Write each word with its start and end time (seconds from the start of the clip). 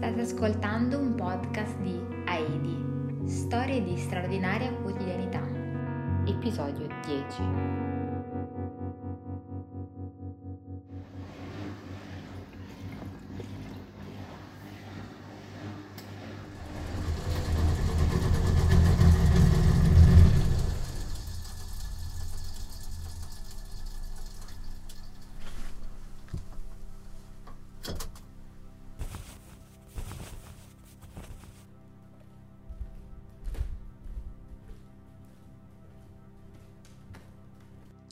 State 0.00 0.18
ascoltando 0.22 0.98
un 0.98 1.14
podcast 1.14 1.76
di 1.80 2.00
Aidi, 2.24 3.28
storie 3.28 3.82
di 3.82 3.98
straordinaria 3.98 4.72
quotidianità. 4.72 5.46
Episodio 6.24 6.86
10. 7.04 8.09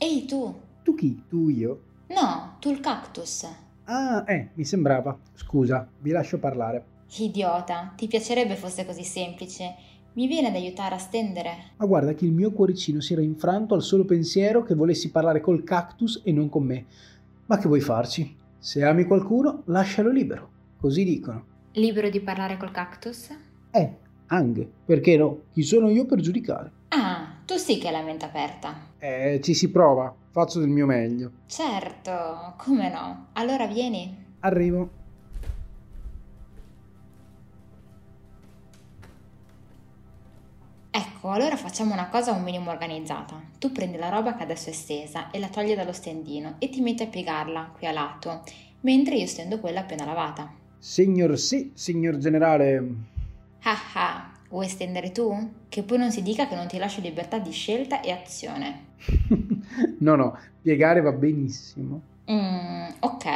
Ehi 0.01 0.27
tu! 0.27 0.55
Tu 0.85 0.95
chi? 0.95 1.25
Tu 1.29 1.49
io? 1.49 1.81
No, 2.11 2.57
tu 2.61 2.71
il 2.71 2.79
cactus. 2.79 3.45
Ah, 3.87 4.23
eh, 4.29 4.51
mi 4.55 4.65
sembrava. 4.65 5.19
Scusa, 5.35 5.89
vi 5.99 6.13
lascio 6.13 6.39
parlare. 6.39 6.85
Idiota, 7.19 7.95
ti 7.97 8.07
piacerebbe 8.07 8.55
fosse 8.55 8.87
così 8.87 9.03
semplice. 9.03 9.75
Mi 10.13 10.29
viene 10.29 10.49
ad 10.49 10.55
aiutare 10.55 10.95
a 10.95 10.99
stendere. 10.99 11.73
Ma 11.79 11.87
guarda 11.87 12.15
che 12.15 12.25
il 12.25 12.31
mio 12.31 12.53
cuoricino 12.53 13.01
si 13.01 13.13
era 13.13 13.23
infranto 13.23 13.75
al 13.75 13.83
solo 13.83 14.05
pensiero 14.05 14.63
che 14.63 14.77
volessi 14.77 15.11
parlare 15.11 15.41
col 15.41 15.65
cactus 15.65 16.23
e 16.25 16.31
non 16.31 16.49
con 16.49 16.63
me. 16.65 16.87
Ma 17.47 17.59
che 17.59 17.67
vuoi 17.67 17.81
farci? 17.81 18.37
Se 18.57 18.85
ami 18.85 19.05
qualcuno, 19.05 19.63
lascialo 19.67 20.11
libero. 20.11 20.51
Così 20.79 21.03
dicono. 21.03 21.45
Libero 21.73 22.09
di 22.09 22.21
parlare 22.21 22.57
col 22.57 22.71
cactus? 22.71 23.37
Eh, 23.73 23.97
anche. 24.27 24.71
Perché 24.85 25.17
no? 25.17 25.41
Chi 25.53 25.63
sono 25.63 25.89
io 25.89 26.07
per 26.07 26.21
giudicare? 26.21 26.71
Ah, 26.91 27.28
tu 27.49 27.57
sì 27.57 27.79
che 27.79 27.87
hai 27.87 27.95
la 27.95 28.03
mente 28.03 28.27
aperta. 28.27 28.79
Eh, 28.99 29.41
ci 29.43 29.55
si 29.55 29.71
prova. 29.71 30.15
Faccio 30.31 30.59
del 30.61 30.69
mio 30.69 30.85
meglio. 30.85 31.31
Certo, 31.47 32.53
come 32.59 32.91
no? 32.91 33.29
Allora 33.33 33.67
vieni. 33.67 34.15
Arrivo. 34.41 34.91
Ecco, 40.91 41.31
allora 41.31 41.57
facciamo 41.57 41.95
una 41.95 42.09
cosa 42.09 42.33
un 42.33 42.43
minimo 42.43 42.71
organizzata. 42.71 43.41
Tu 43.59 43.73
prendi 43.73 43.97
la 43.97 44.11
roba 44.11 44.35
che 44.35 44.43
adesso 44.43 44.69
è 44.69 44.75
stesa 44.75 45.31
e 45.31 45.39
la 45.39 45.49
togli 45.49 45.75
dallo 45.75 45.95
stendino 45.95 46.57
e 46.59 46.69
ti 46.69 46.83
metti 46.83 47.03
a 47.03 47.07
piegarla 47.07 47.73
qui 47.79 47.87
a 47.87 47.93
lato, 47.93 48.43
mentre 48.81 49.15
io 49.15 49.27
stendo 49.27 49.59
quella 49.59 49.81
appena 49.81 50.05
lavata. 50.05 50.53
Signor 50.77 51.39
sì, 51.39 51.73
signor 51.75 52.19
generale. 52.19 52.93
Ah 53.63 53.79
ah, 53.95 54.33
vuoi 54.49 54.69
stendere 54.69 55.13
tu? 55.13 55.51
Che 55.69 55.83
poi 55.83 55.99
non 55.99 56.11
si 56.11 56.23
dica 56.23 56.49
che 56.49 56.55
non 56.55 56.67
ti 56.67 56.79
lascio 56.79 57.01
libertà 57.01 57.39
di 57.39 57.51
scelta 57.51 58.01
e 58.01 58.11
azione. 58.11 58.87
no, 59.99 60.15
no, 60.17 60.39
piegare 60.63 61.01
va 61.01 61.13
benissimo. 61.13 62.01
Mm, 62.31 62.89
ok. 63.01 63.27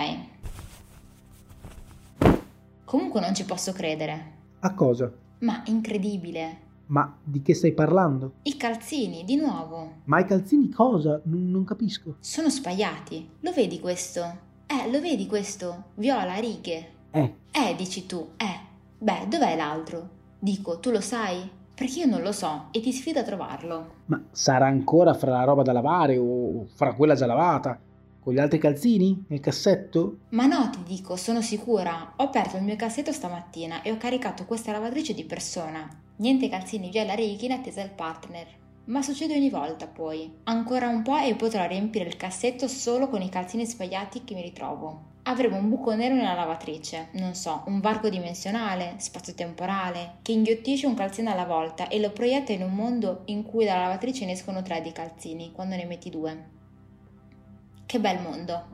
Comunque 2.84 3.20
non 3.20 3.34
ci 3.34 3.44
posso 3.44 3.72
credere. 3.72 4.32
A 4.60 4.74
cosa? 4.74 5.10
Ma 5.40 5.62
incredibile. 5.66 6.58
Ma 6.86 7.16
di 7.22 7.40
che 7.42 7.54
stai 7.54 7.72
parlando? 7.72 8.34
I 8.42 8.56
calzini, 8.56 9.24
di 9.24 9.36
nuovo. 9.36 10.00
Ma 10.04 10.18
i 10.20 10.26
calzini 10.26 10.68
cosa? 10.68 11.20
Non, 11.24 11.50
non 11.50 11.64
capisco. 11.64 12.16
Sono 12.20 12.50
spaiati. 12.50 13.28
Lo 13.40 13.52
vedi 13.52 13.80
questo? 13.80 14.50
Eh, 14.66 14.90
lo 14.90 15.00
vedi 15.00 15.26
questo? 15.26 15.84
Viola 15.94 16.34
righe. 16.36 16.88
Eh, 17.10 17.34
Eh, 17.50 17.74
dici 17.76 18.04
tu, 18.06 18.32
eh. 18.36 18.70
Beh, 18.98 19.26
dov'è 19.28 19.56
l'altro? 19.56 20.20
Dico, 20.44 20.80
tu 20.80 20.90
lo 20.90 21.00
sai? 21.00 21.48
Perché 21.72 22.00
io 22.00 22.06
non 22.06 22.20
lo 22.20 22.32
so 22.32 22.66
e 22.72 22.80
ti 22.80 22.90
sfido 22.90 23.20
a 23.20 23.22
trovarlo. 23.22 23.92
ma 24.06 24.20
sarà 24.32 24.66
ancora 24.66 25.14
fra 25.14 25.30
la 25.30 25.44
roba 25.44 25.62
da 25.62 25.70
lavare 25.70 26.18
o 26.18 26.66
fra 26.74 26.94
quella 26.94 27.14
già 27.14 27.26
lavata? 27.26 27.78
Con 28.18 28.32
gli 28.32 28.40
altri 28.40 28.58
calzini? 28.58 29.24
Nel 29.28 29.38
cassetto? 29.38 30.16
Ma 30.30 30.46
no, 30.46 30.68
ti 30.70 30.82
dico, 30.84 31.14
sono 31.14 31.40
sicura. 31.40 32.14
Ho 32.16 32.24
aperto 32.24 32.56
il 32.56 32.64
mio 32.64 32.74
cassetto 32.74 33.12
stamattina 33.12 33.82
e 33.82 33.92
ho 33.92 33.96
caricato 33.98 34.44
questa 34.44 34.72
lavatrice 34.72 35.14
di 35.14 35.24
persona. 35.24 35.88
Niente 36.16 36.48
calzini 36.48 36.90
viola 36.90 37.14
righe 37.14 37.46
in 37.46 37.52
attesa 37.52 37.80
del 37.80 37.90
partner. 37.90 38.46
Ma 38.86 39.00
succede 39.00 39.36
ogni 39.36 39.48
volta 39.48 39.86
poi. 39.86 40.38
Ancora 40.42 40.88
un 40.88 41.02
po' 41.02 41.18
e 41.18 41.36
potrò 41.36 41.64
riempire 41.68 42.08
il 42.08 42.16
cassetto 42.16 42.66
solo 42.66 43.08
con 43.08 43.22
i 43.22 43.28
calzini 43.28 43.64
sbagliati 43.64 44.24
che 44.24 44.34
mi 44.34 44.42
ritrovo. 44.42 45.10
Avremo 45.24 45.56
un 45.56 45.68
buco 45.68 45.94
nero 45.94 46.16
nella 46.16 46.34
lavatrice, 46.34 47.08
non 47.12 47.34
so, 47.34 47.62
un 47.66 47.78
varco 47.80 48.08
dimensionale, 48.08 48.94
spazio-temporale, 48.96 50.14
che 50.20 50.32
inghiottisce 50.32 50.88
un 50.88 50.94
calzino 50.94 51.30
alla 51.30 51.44
volta 51.44 51.86
e 51.86 52.00
lo 52.00 52.10
proietta 52.10 52.50
in 52.50 52.62
un 52.62 52.74
mondo 52.74 53.22
in 53.26 53.44
cui 53.44 53.64
dalla 53.64 53.82
lavatrice 53.82 54.24
ne 54.24 54.32
escono 54.32 54.62
tre 54.62 54.80
di 54.80 54.90
calzini 54.90 55.52
quando 55.52 55.76
ne 55.76 55.86
metti 55.86 56.10
due. 56.10 56.44
Che 57.86 58.00
bel 58.00 58.20
mondo! 58.20 58.64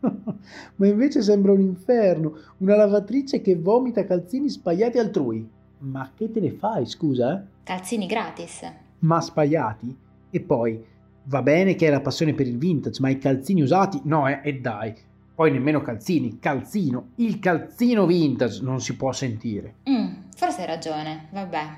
ma 0.76 0.86
invece 0.86 1.22
sembra 1.22 1.52
un 1.52 1.60
inferno, 1.60 2.36
una 2.58 2.76
lavatrice 2.76 3.40
che 3.40 3.56
vomita 3.56 4.04
calzini 4.04 4.50
spaiati 4.50 4.98
altrui. 4.98 5.48
Ma 5.78 6.10
che 6.14 6.30
te 6.30 6.40
ne 6.40 6.50
fai, 6.52 6.84
scusa? 6.84 7.34
eh? 7.34 7.46
Calzini 7.64 8.04
gratis. 8.06 8.70
Ma 8.98 9.22
spaiati? 9.22 9.96
E 10.30 10.40
poi, 10.40 10.84
va 11.24 11.40
bene 11.40 11.74
che 11.76 11.86
hai 11.86 11.92
la 11.92 12.02
passione 12.02 12.34
per 12.34 12.46
il 12.46 12.58
vintage, 12.58 13.00
ma 13.00 13.08
i 13.08 13.16
calzini 13.16 13.62
usati? 13.62 14.02
No, 14.04 14.28
eh, 14.28 14.40
e 14.42 14.60
dai. 14.60 14.94
Poi 15.42 15.50
nemmeno 15.50 15.82
calzini, 15.82 16.38
calzino, 16.38 17.14
il 17.16 17.40
calzino 17.40 18.06
vintage 18.06 18.62
non 18.62 18.80
si 18.80 18.94
può 18.94 19.10
sentire. 19.10 19.78
Mm, 19.90 20.28
forse 20.36 20.60
hai 20.60 20.68
ragione, 20.68 21.26
vabbè. 21.32 21.68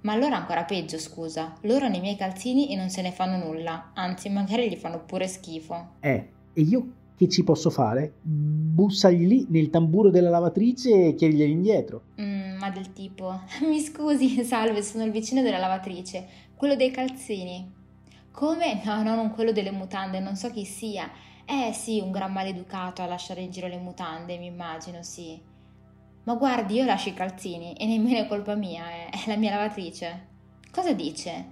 Ma 0.00 0.12
allora 0.14 0.36
ancora 0.36 0.64
peggio, 0.64 0.96
scusa. 0.98 1.52
Loro 1.64 1.84
hanno 1.84 1.96
i 1.96 2.00
miei 2.00 2.16
calzini 2.16 2.72
e 2.72 2.74
non 2.74 2.88
se 2.88 3.02
ne 3.02 3.12
fanno 3.12 3.36
nulla, 3.36 3.90
anzi 3.92 4.30
magari 4.30 4.70
gli 4.70 4.76
fanno 4.76 5.00
pure 5.04 5.28
schifo. 5.28 5.88
Eh, 6.00 6.26
e 6.54 6.60
io 6.62 6.86
che 7.14 7.28
ci 7.28 7.44
posso 7.44 7.68
fare? 7.68 8.14
Bussagli 8.22 9.26
lì 9.26 9.46
nel 9.50 9.68
tamburo 9.68 10.08
della 10.08 10.30
lavatrice 10.30 11.08
e 11.08 11.14
chiediglieli 11.14 11.52
indietro. 11.52 12.04
Mm, 12.18 12.56
ma 12.56 12.70
del 12.70 12.94
tipo, 12.94 13.42
mi 13.68 13.80
scusi, 13.80 14.40
salve, 14.42 14.82
sono 14.82 15.04
il 15.04 15.10
vicino 15.10 15.42
della 15.42 15.58
lavatrice, 15.58 16.26
quello 16.54 16.76
dei 16.76 16.90
calzini. 16.90 17.70
Come? 18.30 18.80
No, 18.86 19.02
no, 19.02 19.14
non 19.14 19.32
quello 19.32 19.52
delle 19.52 19.70
mutande, 19.70 20.18
non 20.18 20.34
so 20.34 20.48
chi 20.48 20.64
sia. 20.64 21.10
Eh 21.44 21.72
sì, 21.72 22.00
un 22.00 22.10
gran 22.10 22.32
maleducato 22.32 23.02
a 23.02 23.06
lasciare 23.06 23.40
in 23.40 23.50
giro 23.50 23.66
le 23.66 23.78
mutande, 23.78 24.38
mi 24.38 24.46
immagino, 24.46 25.02
sì. 25.02 25.40
Ma 26.24 26.34
guardi, 26.34 26.74
io 26.74 26.84
lascio 26.84 27.08
i 27.08 27.14
calzini 27.14 27.74
e 27.74 27.86
nemmeno 27.86 28.18
è 28.18 28.28
colpa 28.28 28.54
mia, 28.54 28.84
eh, 28.90 29.10
è 29.10 29.28
la 29.28 29.36
mia 29.36 29.50
lavatrice. 29.50 30.28
Cosa 30.70 30.92
dice? 30.92 31.44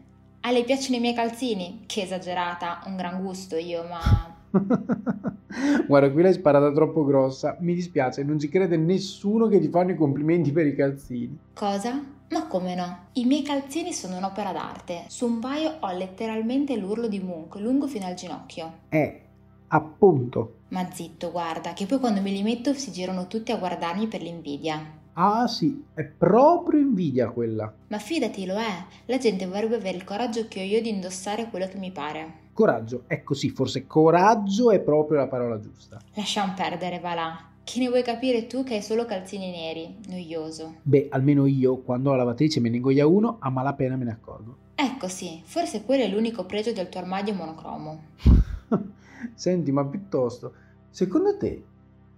A 0.42 0.50
lei 0.52 0.64
piacciono 0.64 0.96
i 0.96 1.00
miei 1.00 1.14
calzini? 1.14 1.82
Che 1.86 2.02
esagerata, 2.02 2.82
un 2.86 2.96
gran 2.96 3.20
gusto 3.22 3.56
io, 3.56 3.84
ma... 3.84 4.36
Guarda, 5.86 6.10
qui 6.10 6.22
l'hai 6.22 6.32
sparata 6.32 6.72
troppo 6.72 7.04
grossa. 7.04 7.56
Mi 7.60 7.74
dispiace, 7.74 8.22
non 8.22 8.38
ci 8.38 8.48
crede 8.48 8.76
nessuno 8.76 9.48
che 9.48 9.58
ti 9.58 9.68
fanno 9.68 9.90
i 9.90 9.96
complimenti 9.96 10.52
per 10.52 10.66
i 10.66 10.74
calzini. 10.74 11.36
Cosa? 11.52 12.00
Ma 12.30 12.46
come 12.46 12.76
no? 12.76 13.06
I 13.14 13.24
miei 13.24 13.42
calzini 13.42 13.92
sono 13.92 14.16
un'opera 14.16 14.52
d'arte. 14.52 15.04
Su 15.08 15.26
un 15.26 15.40
paio 15.40 15.78
ho 15.80 15.92
letteralmente 15.92 16.76
l'urlo 16.76 17.08
di 17.08 17.18
Munch, 17.18 17.56
lungo 17.56 17.88
fino 17.88 18.06
al 18.06 18.14
ginocchio. 18.14 18.72
Eh, 18.88 19.20
appunto. 19.70 20.54
Ma 20.68 20.88
zitto, 20.92 21.30
guarda, 21.30 21.72
che 21.72 21.86
poi 21.86 21.98
quando 21.98 22.20
me 22.20 22.30
li 22.30 22.42
metto 22.42 22.74
si 22.74 22.92
girano 22.92 23.26
tutti 23.26 23.52
a 23.52 23.56
guardarmi 23.56 24.06
per 24.06 24.22
l'invidia. 24.22 24.98
Ah 25.14 25.46
sì, 25.48 25.84
è 25.92 26.04
proprio 26.04 26.80
invidia 26.80 27.30
quella. 27.30 27.72
Ma 27.88 27.98
fidati, 27.98 28.46
lo 28.46 28.56
è. 28.56 28.84
La 29.06 29.18
gente 29.18 29.46
vorrebbe 29.46 29.76
avere 29.76 29.96
il 29.96 30.04
coraggio 30.04 30.46
che 30.48 30.60
ho 30.60 30.64
io 30.64 30.80
di 30.80 30.88
indossare 30.88 31.48
quello 31.50 31.66
che 31.66 31.78
mi 31.78 31.90
pare. 31.90 32.48
Coraggio, 32.52 33.04
ecco 33.06 33.34
sì, 33.34 33.50
forse 33.50 33.86
coraggio 33.86 34.70
è 34.70 34.80
proprio 34.80 35.18
la 35.18 35.26
parola 35.26 35.58
giusta. 35.58 36.00
Lasciamo 36.14 36.52
perdere, 36.54 37.00
va 37.00 37.14
là. 37.14 37.44
Che 37.62 37.78
ne 37.78 37.88
vuoi 37.88 38.02
capire 38.02 38.46
tu 38.46 38.64
che 38.64 38.74
hai 38.74 38.82
solo 38.82 39.04
calzini 39.04 39.50
neri? 39.50 39.96
Noioso. 40.08 40.76
Beh, 40.82 41.08
almeno 41.10 41.46
io, 41.46 41.78
quando 41.78 42.10
la 42.10 42.16
lavatrice 42.18 42.60
me 42.60 42.68
ne 42.68 42.76
ingoia 42.76 43.06
uno, 43.06 43.36
a 43.40 43.50
malapena 43.50 43.96
me 43.96 44.04
ne 44.04 44.12
accorgo. 44.12 44.56
Ecco 44.74 45.08
sì, 45.08 45.40
forse 45.44 45.84
quello 45.84 46.04
è 46.04 46.08
l'unico 46.08 46.44
pregio 46.46 46.72
del 46.72 46.88
tuo 46.88 47.00
armadio 47.00 47.34
monocromo. 47.34 48.00
Senti, 49.34 49.72
ma 49.72 49.84
piuttosto, 49.84 50.52
secondo 50.90 51.36
te 51.36 51.64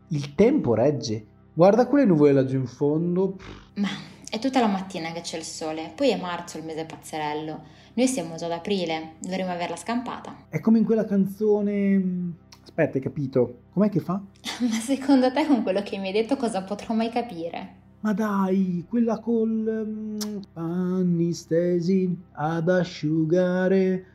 il 0.08 0.34
tempo 0.34 0.74
regge? 0.74 1.26
Guarda 1.54 1.86
quelle 1.86 2.06
nuvole 2.06 2.32
laggiù 2.32 2.56
in 2.56 2.66
fondo. 2.66 3.36
Ma 3.74 3.88
è 4.28 4.38
tutta 4.38 4.60
la 4.60 4.66
mattina 4.66 5.12
che 5.12 5.20
c'è 5.20 5.36
il 5.36 5.44
sole, 5.44 5.92
poi 5.94 6.10
è 6.10 6.18
marzo 6.18 6.58
il 6.58 6.64
mese 6.64 6.86
pazzerello. 6.86 7.60
Noi 7.94 8.06
siamo 8.06 8.36
già 8.36 8.46
ad 8.46 8.52
aprile, 8.52 9.16
dovremmo 9.20 9.50
averla 9.50 9.76
scampata. 9.76 10.46
È 10.48 10.60
come 10.60 10.78
in 10.78 10.84
quella 10.84 11.04
canzone... 11.04 12.32
Aspetta, 12.62 12.96
hai 12.96 13.02
capito? 13.02 13.58
Com'è 13.72 13.90
che 13.90 14.00
fa? 14.00 14.14
Ma 14.60 14.80
secondo 14.80 15.30
te 15.30 15.46
con 15.46 15.62
quello 15.62 15.82
che 15.82 15.98
mi 15.98 16.06
hai 16.06 16.12
detto 16.14 16.36
cosa 16.36 16.62
potrò 16.62 16.94
mai 16.94 17.10
capire? 17.10 17.80
Ma 18.00 18.14
dai, 18.14 18.86
quella 18.88 19.18
col... 19.18 19.84
mm, 19.86 20.18
panni 20.54 21.32
stesi 21.34 22.16
ad 22.32 22.68
asciugare... 22.70 24.06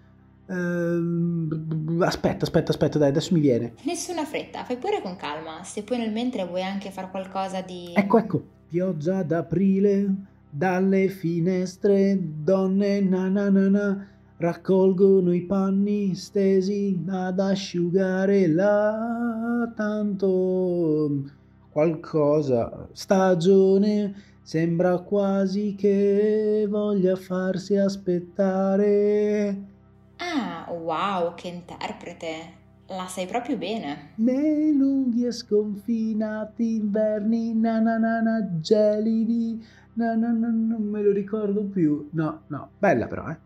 ehm, 0.48 2.02
aspetta, 2.02 2.46
aspetta, 2.46 2.72
aspetta, 2.72 2.98
dai, 2.98 3.10
adesso 3.10 3.34
mi 3.34 3.40
viene. 3.40 3.74
Nessuna 3.84 4.26
fretta, 4.26 4.64
fai 4.64 4.78
pure 4.78 5.02
con 5.02 5.16
calma, 5.16 5.64
se 5.64 5.84
poi 5.84 5.98
nel 5.98 6.12
mentre 6.12 6.46
vuoi 6.46 6.64
anche 6.64 6.92
fare 6.92 7.10
qualcosa 7.10 7.62
di... 7.62 7.92
Ecco, 7.94 8.18
ecco, 8.18 8.44
Pioggia 8.68 9.24
d'aprile, 9.24 10.14
dalle 10.50 11.08
finestre, 11.08 12.18
donne 12.20 13.00
na 13.02 13.30
na 13.30 13.50
na 13.50 13.70
na, 13.70 14.08
raccolgono 14.38 15.34
i 15.34 15.46
panni 15.46 16.14
stesi 16.16 17.02
ad 17.08 17.40
asciugare 17.40 18.48
là 18.48 19.72
tanto 19.76 21.24
qualcosa. 21.72 22.88
Stagione 22.92 24.14
sembra 24.42 25.00
quasi 25.00 25.76
che 25.76 26.66
voglia 26.70 27.16
farsi 27.16 27.76
aspettare 27.78 29.76
Ah, 30.18 30.66
wow, 30.72 31.34
che 31.36 31.48
interprete! 31.48 32.56
La 32.88 33.08
sai 33.08 33.26
proprio 33.28 33.58
bene. 33.58 34.12
nei 34.16 34.74
lunghi 34.76 35.26
e 35.26 35.32
sconfinati 35.32 36.76
inverni 36.76 37.54
na 37.54 37.80
na 37.80 37.98
na 37.98 38.22
na 38.22 38.42
gelidi 38.62 39.62
na 39.96 40.16
na 40.16 40.32
na 40.32 40.48
non 40.48 40.84
me 40.84 41.02
lo 41.02 41.12
ricordo 41.12 41.64
più 41.66 42.08
no 42.14 42.44
no 42.48 42.70
bella 42.80 43.08
però 43.08 43.30
eh 43.30 43.38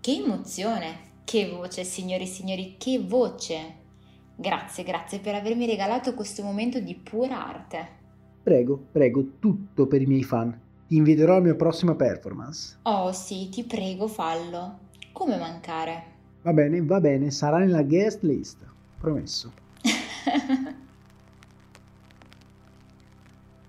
Che 0.00 0.12
emozione! 0.12 1.04
Che 1.24 1.48
voce, 1.48 1.82
signori 1.82 2.22
e 2.24 2.26
signori, 2.26 2.74
che 2.78 3.00
voce! 3.00 3.74
Grazie, 4.36 4.84
grazie 4.84 5.18
per 5.18 5.34
avermi 5.34 5.66
regalato 5.66 6.14
questo 6.14 6.42
momento 6.44 6.78
di 6.78 6.94
pura 6.94 7.44
arte. 7.48 7.88
Prego, 8.42 8.78
prego, 8.92 9.24
tutto 9.40 9.86
per 9.88 10.02
i 10.02 10.06
miei 10.06 10.22
fan. 10.22 10.56
Ti 10.88 10.94
inviterò 10.96 11.34
alla 11.34 11.42
mia 11.44 11.54
prossima 11.54 11.94
performance. 11.94 12.76
Oh 12.82 13.10
sì, 13.12 13.48
ti 13.48 13.64
prego, 13.64 14.06
fallo. 14.06 14.78
Come 15.12 15.36
mancare? 15.36 16.14
Va 16.42 16.52
bene, 16.52 16.80
va 16.82 17.00
bene, 17.00 17.30
sarà 17.30 17.58
nella 17.58 17.82
guest 17.82 18.22
list. 18.22 18.64
Promesso. 19.00 19.52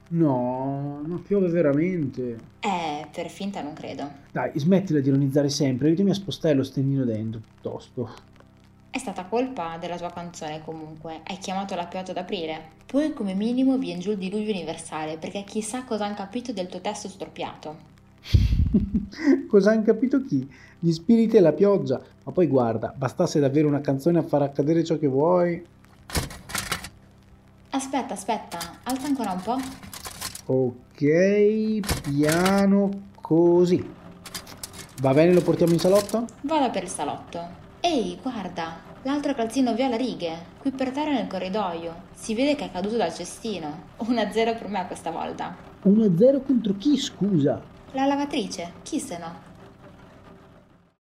No, 0.10 1.02
non 1.06 1.22
piove 1.22 1.50
veramente. 1.50 2.38
eh, 2.62 3.08
per 3.12 3.30
finta 3.30 3.62
non 3.62 3.74
credo. 3.74 4.10
Dai, 4.32 4.52
smettila 4.58 5.02
di 5.02 5.10
ironizzare 5.10 5.50
sempre, 5.50 5.88
aiutami 5.88 6.12
a 6.12 6.14
spostare 6.14 6.54
lo 6.56 6.64
stendino 6.64 7.04
dentro, 7.04 7.42
piuttosto. 7.42 8.10
È 8.98 9.00
stata 9.00 9.26
colpa 9.26 9.78
della 9.80 9.96
tua 9.96 10.10
canzone 10.10 10.64
comunque. 10.66 11.22
Hai 11.28 11.38
chiamato 11.38 11.76
la 11.76 11.86
pioggia 11.86 12.14
d'aprile. 12.14 12.60
Poi 12.88 13.14
come 13.14 13.36
minimo 13.36 13.78
viene 13.78 14.00
giù 14.00 14.10
il 14.10 14.18
diluvio 14.18 14.52
universale, 14.52 15.18
perché 15.18 15.44
chissà 15.44 15.84
cosa 15.84 16.06
hanno 16.06 16.16
capito 16.16 16.52
del 16.52 16.66
tuo 16.66 16.82
testo 16.82 17.08
storpiato. 17.08 17.76
Cosa 19.48 19.70
hanno 19.70 19.84
capito 19.84 20.24
chi? 20.24 20.50
Gli 20.80 20.92
spiriti 20.92 21.38
e 21.38 21.42
la 21.42 21.54
pioggia. 21.54 22.02
Ma 22.24 22.32
poi 22.32 22.48
guarda, 22.48 22.92
bastasse 22.98 23.40
davvero 23.40 23.68
una 23.68 23.82
canzone 23.82 24.18
a 24.18 24.24
far 24.24 24.42
accadere 24.42 24.84
ciò 24.84 24.98
che 24.98 25.08
vuoi. 25.08 25.64
Aspetta, 27.70 28.16
aspetta, 28.16 28.58
alza 28.82 29.06
ancora 29.06 29.32
un 29.32 29.42
po'. 29.42 29.58
Ok, 30.52 32.10
piano 32.10 32.90
così. 33.22 33.94
Va 35.02 35.14
bene, 35.14 35.34
lo 35.34 35.42
portiamo 35.42 35.74
in 35.74 35.80
salotto? 35.80 36.26
Vado 36.42 36.72
per 36.72 36.82
il 36.82 36.90
salotto. 36.90 37.66
Ehi, 37.80 38.18
guarda, 38.24 38.87
l'altro 39.04 39.34
calzino 39.34 39.74
viola 39.74 39.96
righe, 39.96 40.36
qui 40.60 40.72
per 40.72 40.92
terra 40.92 41.12
nel 41.12 41.28
corridoio. 41.28 42.04
Si 42.14 42.34
vede 42.34 42.56
che 42.56 42.66
è 42.66 42.72
caduto 42.72 42.98
dal 42.98 43.14
cestino. 43.14 43.84
1-0 44.00 44.34
per 44.58 44.68
me 44.68 44.86
questa 44.88 45.12
volta. 45.12 45.56
1-0 45.84 46.46
contro 46.46 46.74
chi, 46.78 46.98
scusa? 46.98 47.62
La 47.92 48.06
lavatrice, 48.06 48.74
chi 48.84 49.00
se 49.00 49.18
no? 49.18 49.47